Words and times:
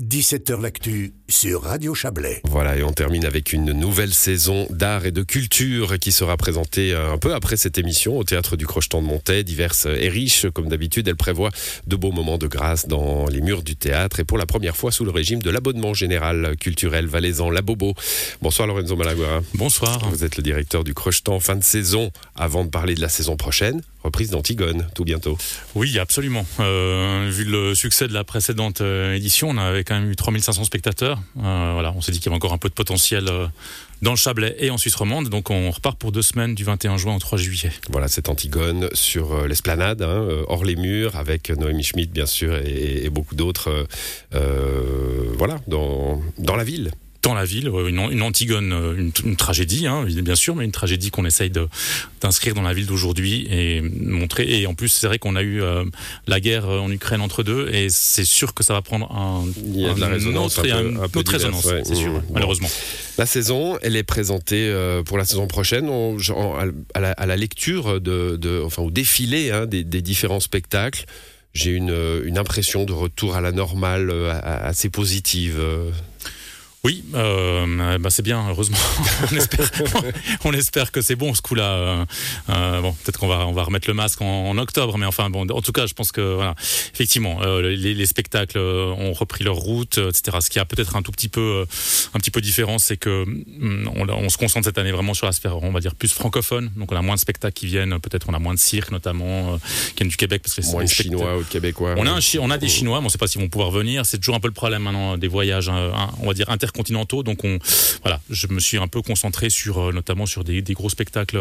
17h 0.00 0.60
L'actu 0.62 1.12
sur 1.28 1.62
Radio 1.62 1.92
Chablais. 1.92 2.40
Voilà, 2.44 2.76
et 2.76 2.84
on 2.84 2.92
termine 2.92 3.24
avec 3.24 3.52
une 3.52 3.72
nouvelle 3.72 4.14
saison 4.14 4.68
d'art 4.70 5.06
et 5.06 5.10
de 5.10 5.24
culture 5.24 5.98
qui 5.98 6.12
sera 6.12 6.36
présentée 6.36 6.92
euh, 6.92 7.12
un 7.12 7.18
peu 7.18 7.34
après 7.34 7.56
cette 7.56 7.78
émission 7.78 8.16
au 8.16 8.22
théâtre 8.22 8.56
du 8.56 8.64
Crocheton 8.64 9.02
de 9.02 9.08
Montaix, 9.08 9.42
diverse 9.42 9.86
et 9.86 10.08
riche. 10.08 10.46
Comme 10.54 10.68
d'habitude, 10.68 11.08
elle 11.08 11.16
prévoit 11.16 11.50
de 11.88 11.96
beaux 11.96 12.12
moments 12.12 12.38
de 12.38 12.46
grâce 12.46 12.86
dans 12.86 13.26
les 13.26 13.40
murs 13.40 13.64
du 13.64 13.74
théâtre 13.74 14.20
et 14.20 14.24
pour 14.24 14.38
la 14.38 14.46
première 14.46 14.76
fois 14.76 14.92
sous 14.92 15.04
le 15.04 15.10
régime 15.10 15.42
de 15.42 15.50
l'abonnement 15.50 15.94
général 15.94 16.54
culturel 16.60 17.08
valaisan 17.08 17.50
La 17.50 17.62
Bobo. 17.62 17.94
Bonsoir 18.40 18.68
Lorenzo 18.68 18.94
Malaguara. 18.94 19.40
Bonsoir. 19.54 20.08
Vous 20.10 20.22
êtes 20.22 20.36
le 20.36 20.44
directeur 20.44 20.84
du 20.84 20.94
Crocheton 20.94 21.40
fin 21.40 21.56
de 21.56 21.64
saison. 21.64 22.12
Avant 22.36 22.64
de 22.64 22.70
parler 22.70 22.94
de 22.94 23.00
la 23.00 23.08
saison 23.08 23.36
prochaine, 23.36 23.82
reprise 24.08 24.30
d'Antigone 24.30 24.86
tout 24.94 25.04
bientôt. 25.04 25.38
Oui, 25.74 25.98
absolument. 25.98 26.44
Euh, 26.60 27.28
vu 27.30 27.44
le 27.44 27.74
succès 27.74 28.08
de 28.08 28.12
la 28.12 28.24
précédente 28.24 28.80
euh, 28.80 29.14
édition, 29.14 29.48
on 29.50 29.56
avait 29.58 29.84
quand 29.84 29.94
même 29.98 30.10
eu 30.10 30.16
3500 30.16 30.64
spectateurs. 30.64 31.20
Euh, 31.38 31.70
voilà, 31.72 31.92
on 31.96 32.00
s'est 32.00 32.12
dit 32.12 32.18
qu'il 32.18 32.26
y 32.26 32.28
avait 32.30 32.36
encore 32.36 32.52
un 32.52 32.58
peu 32.58 32.68
de 32.68 32.74
potentiel 32.74 33.26
dans 34.02 34.10
le 34.10 34.16
Chablais 34.16 34.56
et 34.58 34.70
en 34.70 34.78
Suisse 34.78 34.94
romande. 34.94 35.28
Donc 35.28 35.50
on 35.50 35.70
repart 35.70 35.98
pour 35.98 36.12
deux 36.12 36.22
semaines 36.22 36.54
du 36.54 36.64
21 36.64 36.96
juin 36.96 37.16
au 37.16 37.18
3 37.18 37.38
juillet. 37.38 37.70
Voilà, 37.90 38.08
c'est 38.08 38.28
Antigone 38.28 38.88
sur 38.92 39.46
l'esplanade, 39.46 40.02
hein, 40.02 40.26
hors 40.48 40.64
les 40.64 40.76
murs, 40.76 41.16
avec 41.16 41.50
Noémie 41.50 41.84
Schmidt 41.84 42.12
bien 42.12 42.26
sûr 42.26 42.56
et, 42.56 43.04
et 43.04 43.10
beaucoup 43.10 43.34
d'autres. 43.34 43.86
euh, 44.34 45.32
voilà, 45.36 45.58
dans, 45.66 46.20
dans 46.38 46.56
la 46.56 46.64
ville. 46.64 46.90
Dans 47.28 47.34
la 47.34 47.44
ville, 47.44 47.68
euh, 47.68 47.88
une, 47.88 47.98
une 48.10 48.22
Antigone, 48.22 48.72
euh, 48.72 48.96
une, 48.96 49.12
une 49.22 49.36
tragédie, 49.36 49.86
hein, 49.86 50.06
bien 50.22 50.34
sûr, 50.34 50.56
mais 50.56 50.64
une 50.64 50.72
tragédie 50.72 51.10
qu'on 51.10 51.26
essaye 51.26 51.50
d'inscrire 52.22 52.54
dans 52.54 52.62
la 52.62 52.72
ville 52.72 52.86
d'aujourd'hui 52.86 53.46
et 53.50 53.82
montrer. 53.82 54.60
Et 54.62 54.66
en 54.66 54.72
plus, 54.74 54.88
c'est 54.88 55.06
vrai 55.06 55.18
qu'on 55.18 55.36
a 55.36 55.42
eu 55.42 55.60
euh, 55.60 55.84
la 56.26 56.40
guerre 56.40 56.66
en 56.68 56.90
Ukraine 56.90 57.20
entre 57.20 57.42
deux, 57.42 57.68
et 57.68 57.88
c'est 57.90 58.24
sûr 58.24 58.54
que 58.54 58.64
ça 58.64 58.72
va 58.72 58.80
prendre 58.80 59.12
un, 59.12 59.44
Il 59.66 59.80
y 59.80 59.86
a 59.86 59.92
de 59.92 60.00
la 60.00 60.08
résonance 60.08 60.56
autre, 60.58 60.72
un 60.72 60.78
et 60.80 60.82
peu- 60.82 60.98
un- 61.00 61.02
un 61.04 61.08
peu 61.08 61.18
autre 61.20 61.36
diverse, 61.36 61.54
résonance, 61.56 61.64
ouais. 61.66 61.82
c'est 61.84 61.94
sûr, 61.96 62.12
Mmh. 62.14 62.22
Malheureusement. 62.32 62.70
La 63.18 63.26
saison, 63.26 63.78
elle 63.82 63.94
est 63.96 64.02
présentée 64.04 64.72
pour 65.04 65.18
la 65.18 65.26
saison 65.26 65.46
prochaine 65.46 65.88
on- 65.90 66.16
à 66.94 67.00
la, 67.00 67.12
à 67.12 67.26
la 67.26 67.36
lecture 67.36 68.00
de, 68.00 68.36
de- 68.36 68.62
enfin 68.64 68.82
au 68.82 68.90
défilé 68.90 69.50
hein, 69.50 69.66
des, 69.66 69.84
des 69.84 70.00
différents 70.00 70.40
spectacles. 70.40 71.04
J'ai 71.52 71.72
une, 71.72 71.94
une 72.24 72.38
impression 72.38 72.84
de 72.84 72.92
retour 72.92 73.34
à 73.34 73.40
la 73.40 73.52
normale 73.52 74.10
assez 74.42 74.88
positive. 74.90 75.58
Oui, 76.88 77.04
euh, 77.14 77.98
bah 77.98 78.08
c'est 78.08 78.22
bien, 78.22 78.48
heureusement. 78.48 78.78
on, 79.30 79.36
espère, 79.36 79.70
on 80.44 80.52
espère 80.54 80.90
que 80.90 81.02
c'est 81.02 81.16
bon 81.16 81.34
ce 81.34 81.42
coup-là. 81.42 81.70
Euh, 81.70 82.04
euh, 82.48 82.80
bon, 82.80 82.94
peut-être 82.94 83.18
qu'on 83.18 83.28
va, 83.28 83.46
on 83.46 83.52
va 83.52 83.62
remettre 83.64 83.86
le 83.88 83.92
masque 83.92 84.22
en, 84.22 84.48
en 84.48 84.56
octobre, 84.56 84.96
mais 84.96 85.04
enfin, 85.04 85.28
bon, 85.28 85.46
en 85.50 85.60
tout 85.60 85.72
cas, 85.72 85.84
je 85.84 85.92
pense 85.92 86.12
que, 86.12 86.36
voilà, 86.36 86.54
effectivement, 86.94 87.42
euh, 87.42 87.76
les, 87.76 87.92
les 87.92 88.06
spectacles 88.06 88.58
ont 88.58 89.12
repris 89.12 89.44
leur 89.44 89.56
route, 89.56 89.98
etc. 89.98 90.38
Ce 90.40 90.48
qui 90.48 90.58
a 90.58 90.64
peut-être 90.64 90.96
un 90.96 91.02
tout 91.02 91.12
petit 91.12 91.28
peu, 91.28 91.66
un 92.14 92.18
petit 92.20 92.30
peu 92.30 92.40
différent, 92.40 92.78
c'est 92.78 92.96
que 92.96 93.24
hum, 93.24 93.90
on, 93.94 94.08
on 94.08 94.30
se 94.30 94.38
concentre 94.38 94.64
cette 94.64 94.78
année 94.78 94.92
vraiment 94.92 95.12
sur 95.12 95.26
la 95.26 95.32
sphère, 95.32 95.62
on 95.62 95.72
va 95.72 95.80
dire, 95.80 95.94
plus 95.94 96.14
francophone. 96.14 96.70
Donc, 96.76 96.90
on 96.90 96.96
a 96.96 97.02
moins 97.02 97.16
de 97.16 97.20
spectacles 97.20 97.52
qui 97.52 97.66
viennent, 97.66 97.98
peut-être 98.00 98.30
on 98.30 98.32
a 98.32 98.38
moins 98.38 98.54
de 98.54 98.58
cirques, 98.58 98.92
notamment, 98.92 99.58
qui 99.90 99.96
viennent 99.98 100.08
du 100.08 100.16
Québec, 100.16 100.40
parce 100.42 100.54
que 100.54 100.62
c'est 100.62 100.72
Moins 100.72 100.84
de 100.84 100.88
chinois 100.88 101.36
ou 101.36 101.42
de 101.42 101.48
québécois. 101.48 101.96
on 101.98 102.06
a, 102.06 102.12
un 102.12 102.20
on 102.40 102.50
a 102.50 102.56
des 102.56 102.68
Chinois, 102.68 103.00
mais 103.00 103.04
on 103.04 103.08
ne 103.08 103.10
sait 103.10 103.18
pas 103.18 103.26
s'ils 103.26 103.42
vont 103.42 103.48
pouvoir 103.50 103.70
venir. 103.70 104.06
C'est 104.06 104.16
toujours 104.16 104.36
un 104.36 104.40
peu 104.40 104.48
le 104.48 104.54
problème 104.54 104.84
maintenant 104.84 105.18
des 105.18 105.28
voyages, 105.28 105.68
hein, 105.68 105.92
hein, 105.94 106.08
on 106.22 106.28
va 106.28 106.32
dire 106.32 106.48
intercontinentaux. 106.48 106.77
Donc 107.22 107.44
on, 107.44 107.58
voilà, 108.02 108.20
je 108.30 108.46
me 108.48 108.60
suis 108.60 108.78
un 108.78 108.88
peu 108.88 109.02
concentré 109.02 109.50
sur, 109.50 109.78
euh, 109.78 109.92
notamment 109.92 110.26
sur 110.26 110.44
des, 110.44 110.62
des 110.62 110.74
gros 110.74 110.88
spectacles 110.88 111.38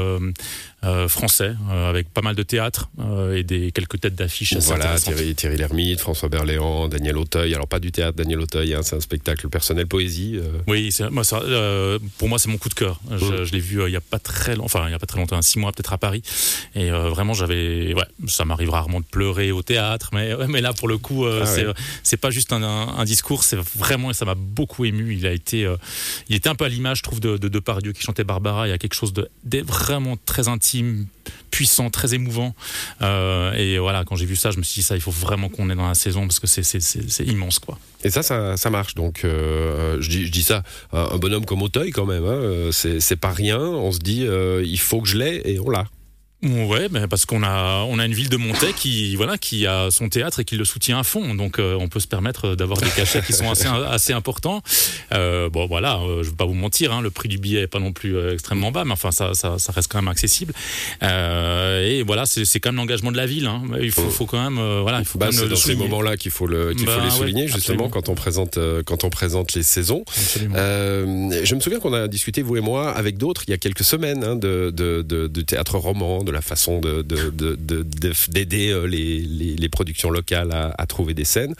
euh, 0.83 1.07
français, 1.07 1.53
euh, 1.71 1.89
avec 1.89 2.09
pas 2.13 2.21
mal 2.21 2.35
de 2.35 2.43
théâtre 2.43 2.89
euh, 2.99 3.35
et 3.35 3.43
des 3.43 3.71
quelques 3.71 3.99
têtes 3.99 4.13
d'affiches. 4.15 4.55
Voilà. 4.57 4.99
Thierry, 4.99 5.33
Thierry 5.35 5.57
Lhermitte, 5.57 5.99
François 5.99 6.29
Berléand, 6.29 6.87
Daniel 6.87 7.17
Auteuil. 7.17 7.53
Alors 7.55 7.67
pas 7.67 7.79
du 7.79 7.91
théâtre, 7.91 8.15
Daniel 8.15 8.39
Auteuil, 8.41 8.73
hein, 8.75 8.81
c'est 8.83 8.95
un 8.95 8.99
spectacle 8.99 9.49
personnel 9.49 9.87
poésie. 9.87 10.39
Oui, 10.67 10.91
c'est- 10.91 11.09
moi, 11.09 11.23
ça, 11.23 11.41
pour 12.19 12.29
moi, 12.29 12.37
c'est 12.39 12.49
mon 12.49 12.57
coup 12.57 12.69
de 12.69 12.75
cœur. 12.75 12.99
Je, 13.09 13.25
Mm. 13.25 13.43
je 13.45 13.51
l'ai 13.53 13.59
vu 13.59 13.81
il 13.87 13.91
y 13.91 13.95
a 13.95 14.01
pas 14.01 14.19
très 14.19 14.51
longtemps, 14.55 14.65
enfin 14.65 14.87
il 14.87 14.91
y 14.91 14.93
a 14.95 14.99
pas 14.99 15.05
très 15.07 15.19
longtemps, 15.19 15.37
un 15.37 15.41
six 15.41 15.57
mois 15.59 15.71
peut-être 15.71 15.93
à 15.93 15.97
Paris, 15.97 16.21
et 16.75 16.89
vraiment 16.91 17.33
j'avais, 17.33 17.93
ouais, 17.93 18.03
ça 18.27 18.45
m'arrive 18.45 18.69
rarement 18.69 18.99
de 18.99 19.05
pleurer 19.05 19.51
au 19.51 19.61
théâtre, 19.63 20.09
mais 20.13 20.33
ouais, 20.35 20.47
mais 20.47 20.61
là 20.61 20.73
pour 20.73 20.87
le 20.87 20.97
coup, 20.97 21.25
Ah 21.25 21.45
c'est 21.45 21.65
ouais. 21.65 22.17
pas 22.21 22.29
juste 22.29 22.53
un, 22.53 22.61
un- 22.63 22.97
un 22.97 23.05
discours, 23.05 23.43
c'est 23.43 23.57
vraiment, 23.75 24.13
ça 24.13 24.25
m'a 24.25 24.35
beaucoup 24.35 24.85
ému. 24.85 25.15
Il 25.15 25.25
a 25.25 25.31
été, 25.31 25.67
il 26.29 26.35
était 26.35 26.49
un 26.49 26.55
peu 26.55 26.65
à 26.65 26.69
l'image, 26.69 26.99
je 26.99 27.03
trouve, 27.03 27.19
de, 27.19 27.37
de 27.37 27.47
Depardieu 27.47 27.93
qui 27.93 28.01
chantait 28.03 28.23
Barbara. 28.23 28.67
Il 28.67 28.71
y 28.71 28.73
a 28.73 28.77
quelque 28.77 28.93
chose 28.95 29.13
de, 29.13 29.29
de 29.43 29.61
vraiment 29.61 30.17
très 30.25 30.47
intime, 30.47 30.66
puissant, 31.51 31.89
très 31.89 32.13
émouvant. 32.13 32.55
Euh, 33.01 33.53
et 33.53 33.79
voilà, 33.79 34.03
quand 34.05 34.15
j'ai 34.15 34.25
vu 34.25 34.35
ça, 34.35 34.51
je 34.51 34.57
me 34.57 34.63
suis 34.63 34.81
dit 34.81 34.87
ça, 34.87 34.95
il 34.95 35.01
faut 35.01 35.11
vraiment 35.11 35.49
qu'on 35.49 35.69
est 35.69 35.75
dans 35.75 35.87
la 35.87 35.95
saison 35.95 36.21
parce 36.21 36.39
que 36.39 36.47
c'est 36.47 37.25
immense, 37.25 37.59
quoi. 37.59 37.79
Et 38.03 38.09
ça, 38.09 38.21
ça, 38.21 38.69
marche. 38.69 38.95
Donc, 38.95 39.21
euh, 39.23 39.97
je, 39.99 40.29
dis, 40.29 40.43
ça, 40.43 40.63
un 40.93 41.17
bonhomme 41.17 41.45
comme 41.45 41.61
Auteuil, 41.61 41.91
quand 41.91 42.05
même, 42.05 42.25
hein, 42.25 42.29
euh, 42.29 42.71
c'est 42.71 43.15
pas 43.15 43.31
rien. 43.31 43.59
On 43.59 43.91
se 43.91 43.99
dit, 43.99 44.25
il 44.25 44.79
faut 44.79 45.01
que 45.01 45.07
je 45.07 45.17
l'ai, 45.17 45.41
et 45.45 45.59
on 45.59 45.69
l'a. 45.69 45.85
Ouais, 46.43 46.87
mais 46.91 47.07
parce 47.07 47.25
qu'on 47.25 47.41
a 47.41 47.83
on 47.89 47.97
a 47.97 48.05
une 48.05 48.13
ville 48.13 48.29
de 48.29 48.37
Montaix 48.37 48.71
qui 48.73 49.15
voilà 49.15 49.39
qui 49.39 49.65
a 49.65 49.89
son 49.89 50.07
théâtre 50.07 50.39
et 50.41 50.45
qui 50.45 50.55
le 50.55 50.65
soutient 50.65 50.99
à 50.99 51.03
fond, 51.03 51.33
donc 51.33 51.57
euh, 51.57 51.75
on 51.79 51.87
peut 51.87 51.99
se 51.99 52.07
permettre 52.07 52.53
d'avoir 52.55 52.79
des 52.79 52.89
cachets 52.91 53.23
qui 53.23 53.33
sont 53.33 53.49
assez 53.49 53.67
assez 53.87 54.13
importants. 54.13 54.61
Euh, 55.13 55.49
bon 55.49 55.65
voilà, 55.65 55.97
euh, 55.97 56.21
je 56.21 56.29
vais 56.29 56.35
pas 56.35 56.45
vous 56.45 56.53
mentir, 56.53 56.93
hein, 56.93 57.01
le 57.01 57.09
prix 57.09 57.27
du 57.27 57.39
billet 57.39 57.61
est 57.61 57.67
pas 57.67 57.79
non 57.79 57.91
plus 57.91 58.15
euh, 58.15 58.33
extrêmement 58.33 58.71
bas, 58.71 58.85
mais 58.85 58.91
enfin 58.91 59.09
ça, 59.09 59.33
ça 59.33 59.57
ça 59.57 59.71
reste 59.71 59.91
quand 59.91 59.97
même 59.97 60.07
accessible. 60.09 60.53
Euh, 61.01 61.83
et 61.87 62.03
voilà, 62.03 62.27
c'est 62.27 62.45
c'est 62.45 62.59
quand 62.59 62.69
même 62.69 62.77
l'engagement 62.77 63.11
de 63.11 63.17
la 63.17 63.25
ville. 63.25 63.47
Hein. 63.47 63.63
Il 63.81 63.91
faut 63.91 64.07
faut 64.09 64.27
quand 64.27 64.41
même 64.41 64.61
voilà, 64.81 64.99
il 64.99 65.05
faut 65.05 65.17
Bah, 65.17 65.29
c'est 65.31 65.47
dans 65.49 65.55
ces 65.55 65.75
moments-là 65.75 66.17
qu'il 66.17 66.31
faut, 66.31 66.45
le, 66.45 66.73
qu'il 66.75 66.85
Bah, 66.85 66.93
faut 66.93 67.01
les 67.01 67.07
ouais, 67.07 67.17
souligner, 67.17 67.47
justement, 67.47 67.89
quand 67.89 68.09
on, 68.09 68.15
présente, 68.15 68.59
quand 68.85 69.03
on 69.03 69.09
présente 69.09 69.53
les 69.55 69.63
saisons. 69.63 70.05
Euh, 70.55 71.41
je 71.43 71.55
me 71.55 71.59
souviens 71.59 71.79
qu'on 71.79 71.93
a 71.93 72.07
discuté, 72.07 72.41
vous 72.41 72.57
et 72.57 72.61
moi, 72.61 72.91
avec 72.91 73.17
d'autres, 73.17 73.43
il 73.47 73.51
y 73.51 73.53
a 73.53 73.57
quelques 73.57 73.83
semaines, 73.83 74.23
hein, 74.23 74.35
de, 74.35 74.71
de, 74.73 75.01
de, 75.01 75.27
de 75.27 75.41
théâtre 75.41 75.77
roman, 75.77 76.23
de 76.27 76.31
la 76.31 76.41
façon 76.41 76.79
de, 76.79 77.01
de, 77.01 77.29
de, 77.31 77.85
d'aider 78.29 78.69
euh, 78.69 78.85
les, 78.85 79.19
les, 79.21 79.69
productions 79.69 80.09
locales 80.09 80.51
à, 80.51 80.85
trouver 80.85 81.13
des 81.13 81.25
scènes. 81.25 81.55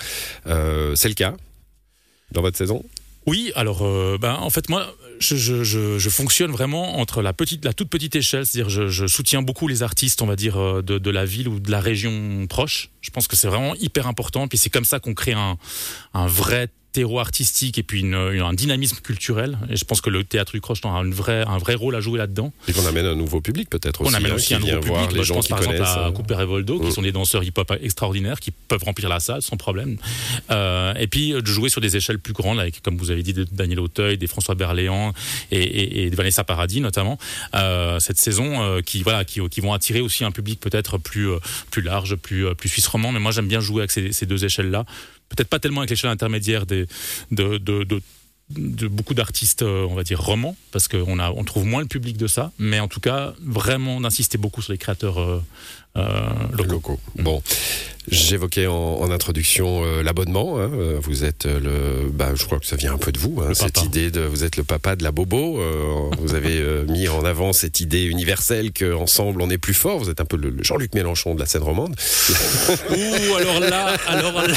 Euh, 0.46 0.94
c'est 0.96 1.08
le 1.08 1.14
cas 1.14 1.36
dans 2.32 2.42
votre 2.42 2.58
saison? 2.58 2.84
Oui, 3.26 3.52
alors 3.56 3.84
euh, 3.84 4.18
ben, 4.20 4.34
en 4.36 4.50
fait 4.50 4.70
moi 4.70 4.94
je, 5.20 5.36
je, 5.36 6.10
fonctionne 6.10 6.52
vraiment 6.52 7.00
entre 7.00 7.22
la 7.22 7.34
petite 7.34 7.66
la 7.66 7.74
toute 7.74 7.90
petite 7.90 8.16
échelle, 8.16 8.46
c'est-à-dire 8.46 8.70
je, 8.70 9.08
soutiens 9.08 9.42
beaucoup 9.42 9.68
les 9.68 9.84
artistes, 9.84 10.22
on 10.22 10.26
va 10.26 10.36
dire 10.36 10.84
de, 10.84 10.98
de 10.98 11.10
la 11.10 11.26
ville 11.26 11.48
ou 11.48 11.60
de 11.60 11.72
la 11.72 11.80
région 11.80 12.46
proche. 12.48 12.90
Je 13.02 13.10
pense 13.10 13.28
que 13.28 13.36
c'est 13.36 13.48
vraiment 13.48 13.76
hyper 13.76 14.08
important. 14.08 14.48
Puis 14.48 14.58
c'est 14.58 14.70
comme 14.70 14.86
ça 14.86 15.00
qu'on 15.00 15.14
crée 15.14 15.34
un, 15.34 15.58
un 16.14 16.28
vrai 16.28 16.70
terreau 16.98 17.20
artistique 17.20 17.78
et 17.78 17.84
puis 17.84 18.00
une, 18.00 18.16
une- 18.16 18.42
un 18.42 18.54
dynamisme 18.54 18.98
culturel. 19.04 19.58
Et 19.70 19.76
je 19.76 19.86
pense 19.86 20.02
que 20.02 20.10
le 20.10 20.24
théâtre 20.24 20.54
du 20.54 20.62
Crocheton 20.62 20.90
a 20.96 21.00
une 21.04 21.14
vraie, 21.14 21.44
un 21.48 21.60
vrai 21.60 21.76
rôle 21.76 21.96
à 21.96 22.00
jouer 22.02 22.18
là-dedans. 22.18 22.52
Et 22.68 22.74
qu'on 22.74 22.86
amène 22.88 23.06
un 23.06 23.14
nouveau 23.16 23.40
public, 23.40 23.70
peut-être 23.70 24.02
aussi. 24.02 24.12
On 24.12 24.18
amène 24.18 24.32
hein, 24.32 24.36
aussi 24.36 24.56
un 24.56 24.60
nouveau 24.60 24.80
public. 24.80 24.88
voir 24.88 25.12
les 25.12 25.18
je 25.20 25.24
gens 25.24 25.36
pense 25.36 25.46
qui 25.46 25.54
par 25.54 25.62
exemple 25.62 25.82
à 25.84 26.08
euh, 26.08 26.12
Cooper 26.12 26.38
et 26.42 26.46
Voldo, 26.46 26.80
Mm. 26.80 26.86
qui 26.86 26.92
sont 26.92 27.02
des 27.04 27.12
danseurs 27.12 27.44
hip-hop 27.44 27.72
extraordinaires, 27.82 28.40
qui 28.40 28.50
peuvent 28.52 28.84
remplir 28.84 29.10
la 29.10 29.20
salle 29.20 29.42
sans 29.44 29.58
problème. 29.58 29.98
Euh, 30.50 30.94
et 30.96 31.06
puis 31.08 31.34
euh, 31.34 31.42
de 31.42 31.46
jouer 31.48 31.70
sur 31.70 31.82
des 31.82 31.96
échelles 31.98 32.18
plus 32.20 32.34
grandes, 32.34 32.60
avec, 32.60 32.82
comme 32.82 32.98
vous 32.98 33.12
avez 33.12 33.22
dit, 33.22 33.34
Daniel 33.52 33.80
Auteuil, 33.80 34.18
des 34.18 34.28
François 34.28 34.56
Berléand 34.56 35.14
et, 35.52 36.06
et, 36.06 36.10
Vanessa 36.10 36.44
Paradis 36.44 36.82
notamment. 36.82 37.18
Euh, 37.54 38.00
cette 38.00 38.18
saison, 38.20 38.62
euh, 38.64 38.82
qui 38.82 39.04
voilà, 39.04 39.24
qui, 39.24 39.40
qui 39.50 39.62
vont 39.62 39.74
attirer 39.74 40.02
aussi 40.02 40.24
un 40.24 40.32
public 40.32 40.60
peut-être 40.60 40.98
plus 40.98 41.30
plus 41.70 41.82
large, 41.84 42.16
plus 42.16 42.56
plus 42.56 42.70
suisse 42.70 42.88
romand. 42.88 43.12
Mais 43.12 43.20
moi, 43.20 43.32
j'aime 43.32 43.48
bien 43.48 43.60
jouer 43.60 43.82
avec 43.82 43.92
ces, 43.92 44.12
ces 44.12 44.26
deux 44.26 44.44
échelles-là. 44.46 44.86
Peut-être 45.30 45.50
pas 45.50 45.60
tellement 45.60 45.82
avec 45.82 45.90
l'échelle 45.90 46.10
intermédiaire 46.10 46.66
des 46.66 46.88
de, 47.32 48.88
beaucoup 48.88 49.14
d'artistes, 49.14 49.62
euh, 49.62 49.86
on 49.90 49.96
va 49.96 50.04
dire 50.04 50.22
romans, 50.22 50.56
parce 50.72 50.88
qu'on 50.88 51.20
on 51.20 51.44
trouve 51.44 51.66
moins 51.66 51.82
le 51.82 51.88
public 51.88 52.18
de 52.18 52.28
ça, 52.28 52.52
mais 52.60 52.80
en 52.80 52.88
tout 52.88 53.02
cas, 53.02 53.34
vraiment 53.42 54.00
d'insister 54.00 54.38
beaucoup 54.38 54.62
sur 54.62 54.72
les 54.72 54.78
créateurs 54.78 55.20
euh, 55.20 55.44
locaux. 55.96 56.64
locaux. 56.72 57.00
Bon, 57.16 57.42
j'évoquais 58.10 58.68
en, 58.68 58.74
en 58.76 59.10
introduction 59.12 59.84
euh, 59.84 60.04
l'abonnement. 60.04 60.60
hein. 60.60 60.70
Euh, 60.74 60.98
Vous 61.02 61.24
êtes 61.24 61.46
euh, 61.48 61.60
le, 61.60 62.10
bah, 62.12 62.32
je 62.36 62.46
crois 62.46 62.60
que 62.60 62.66
ça 62.68 62.76
vient 62.76 62.94
un 62.94 62.98
peu 62.98 63.12
de 63.12 63.18
vous, 63.18 63.42
hein, 63.42 63.54
cette 63.56 63.74
papa. 63.74 63.86
idée 63.88 64.12
de, 64.12 64.22
vous 64.22 64.44
êt 64.44 64.50
le 64.58 64.64
papa 64.64 64.96
de 64.96 65.04
la 65.04 65.12
bobo. 65.12 65.60
Euh, 65.60 66.10
vous 66.20 66.36
avez 66.36 66.60
euh, 66.60 66.86
mis 66.86 67.08
en 67.08 67.26
avant 67.26 67.52
cette 67.54 67.80
idée 67.80 68.04
universelle 68.04 68.72
qu'ensemble 68.74 69.42
on 69.42 69.50
est 69.50 69.58
plus 69.58 69.74
fort. 69.74 69.98
Vous 69.98 70.10
êtes 70.12 70.22
un 70.22 70.26
peu 70.26 70.38
le, 70.38 70.52
le 70.52 70.64
Jean-Luc 70.64 70.94
Mélenchon 70.94 71.34
de 71.36 71.40
la 71.40 71.46
scène 71.48 71.64
romande. 71.64 71.96
Ouh, 72.92 73.36
alors 73.36 73.60
là, 73.60 73.96
alors 74.08 74.34
là, 74.34 74.54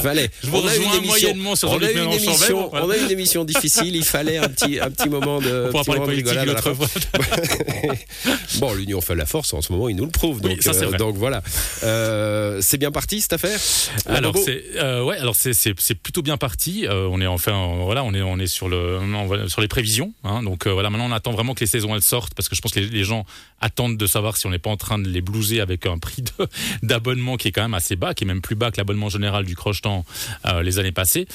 Fallait. 0.00 0.30
je 0.42 0.48
vous 0.48 0.56
On 0.58 0.66
a 0.66 0.74
une 0.76 0.82
émission- 0.82 1.02
moyennement 1.06 1.56
sur 1.56 1.70
on 1.70 1.78
a 1.82 1.90
une 1.90 2.12
émission, 2.12 2.70
on 2.72 2.88
a 2.90 2.96
une 2.96 3.10
émission 3.10 3.44
difficile. 3.44 3.94
Il 3.96 4.04
fallait 4.04 4.38
un 4.38 4.48
petit, 4.48 4.78
un 4.80 4.90
petit 4.90 5.08
moment 5.08 5.40
de, 5.40 5.66
On 5.66 5.70
pourra 5.70 5.84
parler 5.84 6.22
politique 6.22 6.44
l'autre 6.46 6.72
fois. 6.74 6.86
bon, 8.60 8.72
l'union 8.74 9.00
fait 9.00 9.14
la 9.14 9.26
force 9.26 9.52
en 9.52 9.60
ce 9.60 9.72
moment. 9.72 9.79
Il 9.88 9.96
nous 9.96 10.04
le 10.04 10.10
prouve. 10.10 10.40
Oui, 10.44 10.56
ça, 10.60 10.72
euh, 10.72 10.86
vrai. 10.86 10.98
donc 10.98 11.16
voilà. 11.16 11.42
Euh, 11.82 12.58
c'est 12.60 12.78
bien 12.78 12.90
parti 12.90 13.20
cette 13.20 13.32
affaire. 13.32 13.58
La 14.06 14.16
Alors 14.16 14.36
c'est 14.36 14.62
euh, 14.76 15.04
ouais, 15.04 15.16
alors 15.16 15.34
c'est 15.34 15.94
plutôt 15.94 16.22
bien 16.22 16.36
parti. 16.36 16.86
Euh, 16.86 17.08
on 17.10 17.20
est 17.20 17.26
enfin 17.26 17.52
euh, 17.52 17.84
voilà, 17.84 18.04
on 18.04 18.12
est 18.14 18.22
on 18.22 18.38
est 18.38 18.46
sur 18.46 18.68
le 18.68 18.98
on 18.98 19.48
sur 19.48 19.60
les 19.60 19.68
prévisions. 19.68 20.12
hein. 20.24 20.42
donc 20.42 20.66
euh, 20.66 20.72
voilà, 20.72 20.90
maintenant 20.90 21.06
on 21.08 21.12
attend 21.12 21.32
vraiment 21.32 21.54
que 21.54 21.60
les 21.60 21.66
saisons 21.66 21.94
elles 21.94 22.02
sortent 22.02 22.34
parce 22.34 22.48
que 22.48 22.56
je 22.56 22.60
pense 22.60 22.72
que 22.72 22.80
les, 22.80 22.86
les 22.86 23.04
gens 23.04 23.24
attendent 23.60 23.96
de 23.96 24.06
savoir 24.06 24.36
si 24.36 24.46
on 24.46 24.50
n'est 24.50 24.58
pas 24.58 24.70
en 24.70 24.76
train 24.76 24.98
de 24.98 25.08
les 25.08 25.20
blouser 25.20 25.60
avec 25.60 25.86
un 25.86 25.98
prix 25.98 26.24
d'abonnement 26.82 27.36
qui 27.36 27.48
est 27.48 27.52
quand 27.52 27.62
même 27.62 27.74
assez 27.74 27.96
bas, 27.96 28.14
qui 28.14 28.24
est 28.24 28.26
même 28.26 28.40
plus 28.40 28.54
bas 28.56 28.70
que 28.70 28.78
l'abonnement 28.78 29.08
général 29.08 29.44
du 29.44 29.54
Crochetan 29.54 30.04
euh, 30.46 30.62
les 30.62 30.78
années 30.78 30.92
passées. 30.92 31.26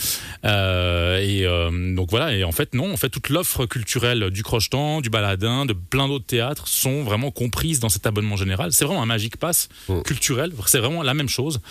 Euh, 0.43 1.19
et 1.19 1.45
euh, 1.45 1.95
donc 1.95 2.09
voilà, 2.09 2.33
et 2.35 2.43
en 2.43 2.51
fait 2.51 2.73
non, 2.73 2.91
en 2.91 2.97
fait 2.97 3.09
toute 3.09 3.29
l'offre 3.29 3.65
culturelle 3.65 4.29
du 4.31 4.43
Crochetan, 4.43 5.01
du 5.01 5.09
Baladin, 5.09 5.65
de 5.65 5.73
plein 5.73 6.07
d'autres 6.07 6.25
théâtres 6.25 6.67
sont 6.67 7.03
vraiment 7.03 7.31
comprises 7.31 7.79
dans 7.79 7.89
cet 7.89 8.05
abonnement 8.07 8.24
général. 8.35 8.71
C'est 8.73 8.85
vraiment 8.85 9.03
un 9.03 9.05
Magic 9.05 9.37
Pass 9.37 9.69
Mm. 9.89 10.01
culturel, 10.01 10.51
c'est 10.65 10.79
vraiment 10.79 11.03
la 11.03 11.13
même 11.13 11.29
chose. 11.29 11.61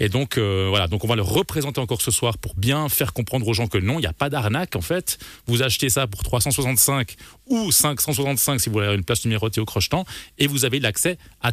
Et 0.00 0.08
donc 0.08 0.36
euh, 0.36 0.66
voilà, 0.68 0.86
donc 0.88 1.04
on 1.04 1.08
va 1.08 1.16
le 1.16 1.22
représenter 1.22 1.80
encore 1.80 2.02
ce 2.02 2.10
soir 2.10 2.36
pour 2.38 2.54
bien 2.54 2.88
faire 2.88 3.12
comprendre 3.12 3.46
aux 3.48 3.54
gens 3.54 3.66
que 3.66 3.78
non, 3.78 3.94
il 3.98 4.02
n'y 4.02 4.06
a 4.06 4.12
pas 4.12 4.28
d'arnaque 4.30 4.76
en 4.76 4.80
fait. 4.82 5.18
Vous 5.46 5.62
achetez 5.62 5.88
ça 5.88 6.06
pour 6.06 6.22
365 6.22 7.16
ou 7.48 7.72
565 7.72 8.60
si 8.60 8.68
vous 8.68 8.74
voulez 8.74 8.94
une 8.94 9.04
place 9.04 9.24
numérotée 9.24 9.60
au 9.60 9.64
Crochetan 9.64 10.04
et 10.38 10.46
vous 10.46 10.64
avez 10.64 10.78
l'accès 10.80 11.16
à 11.40 11.52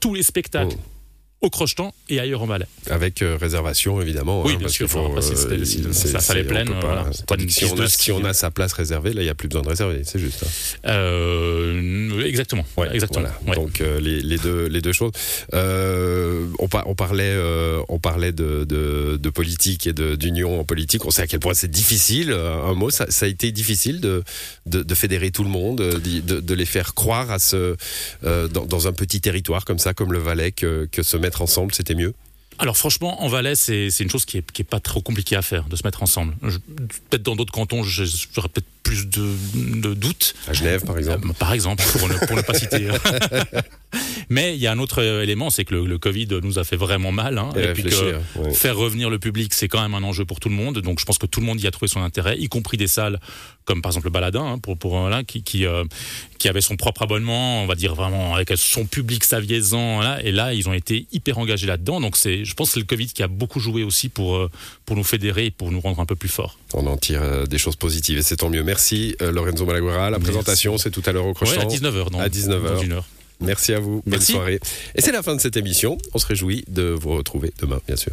tous 0.00 0.14
les 0.14 0.22
spectacles 0.22 0.76
Mm. 0.76 0.91
Au 1.42 1.50
Crochetan 1.50 1.92
et 2.08 2.20
ailleurs 2.20 2.42
en 2.42 2.46
Valais. 2.46 2.66
Avec 2.88 3.20
euh, 3.22 3.36
réservation, 3.40 4.00
évidemment. 4.00 4.42
Oui, 4.42 4.52
hein, 4.52 4.56
bien 4.56 4.62
parce 4.62 4.72
sûr, 4.74 4.88
faut 4.88 5.00
euh, 5.16 5.20
si- 5.20 5.36
si- 5.36 5.82
on 6.70 6.80
voilà. 6.80 7.10
Si 7.12 7.64
a, 7.64 7.88
si 7.88 7.94
ski, 7.96 8.12
on 8.12 8.24
a 8.24 8.28
hein. 8.28 8.32
sa 8.32 8.50
place 8.50 8.72
réservée, 8.72 9.12
là, 9.12 9.22
il 9.22 9.24
n'y 9.24 9.30
a 9.30 9.34
plus 9.34 9.48
besoin 9.48 9.62
de 9.62 9.68
réserver, 9.68 10.02
c'est 10.04 10.18
juste. 10.18 10.44
hein. 10.44 10.88
Euh, 10.90 12.24
exactement. 12.24 12.64
exactement. 12.92 13.26
Voilà. 13.44 13.60
ouais. 13.60 13.64
Donc 13.66 13.80
euh, 13.80 14.00
les, 14.00 14.20
les 14.20 14.38
deux 14.38 14.66
les 14.66 14.80
deux 14.80 14.92
choses. 14.92 15.12
On, 15.52 16.68
par- 16.68 16.86
on 16.88 16.94
parlait 16.94 17.36
on 17.88 17.98
parlait 17.98 18.32
de, 18.32 18.64
de, 18.64 19.16
de 19.16 19.30
politique 19.30 19.86
et 19.86 19.92
d'union 19.92 20.60
en 20.60 20.64
politique. 20.64 21.04
On 21.06 21.10
sait 21.10 21.22
à 21.22 21.26
quel 21.26 21.40
point 21.40 21.54
c'est 21.54 21.70
difficile. 21.70 22.32
Un 22.32 22.74
mot, 22.74 22.90
ça, 22.90 23.06
ça 23.10 23.26
a 23.26 23.28
été 23.28 23.50
difficile 23.52 24.00
de, 24.00 24.22
de, 24.66 24.82
de 24.82 24.94
fédérer 24.94 25.30
tout 25.30 25.42
le 25.44 25.50
monde, 25.50 25.78
de, 25.78 26.54
les 26.54 26.66
faire 26.66 26.94
croire 26.94 27.30
à 27.30 27.38
ce 27.38 27.76
dans, 28.22 28.64
dans 28.66 28.86
un 28.88 28.92
petit 28.92 29.20
territoire 29.20 29.64
comme 29.64 29.78
ça, 29.78 29.94
comme 29.94 30.12
le 30.12 30.18
Valais, 30.18 30.52
que, 30.52 30.86
que 30.92 31.02
se 31.02 31.16
mettre 31.16 31.31
ensemble, 31.40 31.72
c'était 31.74 31.94
mieux. 31.94 32.12
Alors 32.58 32.76
franchement, 32.76 33.22
en 33.24 33.28
Valais, 33.28 33.54
c'est 33.54 33.88
c'est 33.90 34.04
une 34.04 34.10
chose 34.10 34.24
qui 34.26 34.36
est, 34.38 34.52
qui 34.52 34.60
est 34.62 34.64
pas 34.66 34.78
trop 34.78 35.00
compliquée 35.00 35.36
à 35.36 35.42
faire, 35.42 35.64
de 35.64 35.74
se 35.74 35.82
mettre 35.84 36.02
ensemble. 36.02 36.34
Je- 36.42 36.58
Peut-être 37.08 37.22
dans 37.22 37.34
d'autres 37.34 37.52
cantons, 37.52 37.82
j'aurais 37.82 38.48
peut-être 38.48 38.66
plus 38.82 39.06
de, 39.08 39.34
de 39.54 39.94
doutes. 39.94 40.34
À 40.46 40.52
Genève, 40.52 40.84
par 40.84 40.98
exemple. 40.98 41.28
Euh, 41.28 41.32
Par 41.32 41.52
exemple, 41.54 41.82
pour 41.98 42.08
ne, 42.08 42.14
pour 42.26 42.36
ne 42.36 42.42
pas 42.42 42.54
citer. 42.54 42.88
Mais 44.32 44.54
il 44.54 44.60
y 44.60 44.66
a 44.66 44.72
un 44.72 44.78
autre 44.78 45.02
élément, 45.02 45.50
c'est 45.50 45.64
que 45.64 45.74
le, 45.74 45.84
le 45.86 45.98
Covid 45.98 46.28
nous 46.42 46.58
a 46.58 46.64
fait 46.64 46.76
vraiment 46.76 47.12
mal. 47.12 47.38
hein, 47.38 47.50
Et 47.56 47.64
et 47.64 47.72
puis 47.74 47.82
que 47.84 48.16
ouais. 48.36 48.52
faire 48.54 48.76
revenir 48.76 49.10
le 49.10 49.18
public, 49.18 49.52
c'est 49.54 49.68
quand 49.68 49.82
même 49.82 49.94
un 49.94 50.02
enjeu 50.02 50.24
pour 50.24 50.40
tout 50.40 50.48
le 50.48 50.54
monde. 50.54 50.78
Donc 50.78 51.00
je 51.00 51.04
pense 51.04 51.18
que 51.18 51.26
tout 51.26 51.40
le 51.40 51.46
monde 51.46 51.60
y 51.60 51.66
a 51.66 51.70
trouvé 51.70 51.88
son 51.88 52.00
intérêt, 52.02 52.36
y 52.38 52.48
compris 52.48 52.76
des 52.76 52.86
salles 52.86 53.18
comme 53.64 53.80
par 53.80 53.90
exemple 53.92 54.06
le 54.06 54.10
Baladin, 54.10 54.44
hein, 54.44 54.58
pour, 54.58 54.76
pour 54.76 55.08
là, 55.08 55.22
qui, 55.22 55.44
qui, 55.44 55.66
euh, 55.66 55.84
qui 56.38 56.48
avait 56.48 56.60
son 56.60 56.74
propre 56.76 57.02
abonnement, 57.02 57.62
on 57.62 57.66
va 57.66 57.76
dire 57.76 57.94
vraiment 57.94 58.34
avec 58.34 58.52
son 58.56 58.86
public 58.86 59.22
saviezan. 59.22 60.00
Là, 60.00 60.18
et 60.24 60.32
là, 60.32 60.52
ils 60.52 60.68
ont 60.68 60.72
été 60.72 61.06
hyper 61.12 61.38
engagés 61.38 61.68
là-dedans. 61.68 62.00
Donc 62.00 62.16
c'est, 62.16 62.44
je 62.44 62.54
pense 62.54 62.68
que 62.70 62.74
c'est 62.74 62.80
le 62.80 62.86
Covid 62.86 63.06
qui 63.06 63.22
a 63.22 63.28
beaucoup 63.28 63.60
joué 63.60 63.84
aussi 63.84 64.08
pour, 64.08 64.34
euh, 64.36 64.50
pour 64.84 64.96
nous 64.96 65.04
fédérer 65.04 65.46
et 65.46 65.50
pour 65.52 65.70
nous 65.70 65.80
rendre 65.80 66.00
un 66.00 66.06
peu 66.06 66.16
plus 66.16 66.28
forts. 66.28 66.58
On 66.74 66.86
en 66.88 66.96
tire 66.96 67.22
euh, 67.22 67.46
des 67.46 67.58
choses 67.58 67.76
positives 67.76 68.18
et 68.18 68.22
c'est 68.22 68.38
tant 68.38 68.50
mieux. 68.50 68.64
Merci 68.64 69.14
euh, 69.22 69.30
Lorenzo 69.30 69.64
Malaguerra. 69.64 70.10
La 70.10 70.18
Merci. 70.18 70.24
présentation, 70.24 70.76
c'est 70.78 70.90
tout 70.90 71.02
à 71.06 71.12
l'heure 71.12 71.24
au 71.26 71.28
Ouais, 71.28 71.34
Crochetan. 71.34 71.60
à 71.62 71.64
19h. 71.66 72.10
Dans, 72.10 72.18
À 72.18 72.28
19 72.28 72.64
heures. 72.66 72.74
Dans 72.76 72.82
une 72.82 72.92
heure. 72.92 73.04
Merci 73.42 73.72
à 73.72 73.80
vous. 73.80 74.02
Bonne 74.06 74.20
soirée. 74.20 74.60
Et 74.94 75.00
c'est 75.00 75.12
la 75.12 75.22
fin 75.22 75.34
de 75.34 75.40
cette 75.40 75.56
émission. 75.56 75.98
On 76.14 76.18
se 76.18 76.26
réjouit 76.26 76.64
de 76.68 76.84
vous 76.84 77.10
retrouver 77.10 77.52
demain, 77.58 77.80
bien 77.86 77.96
sûr. 77.96 78.12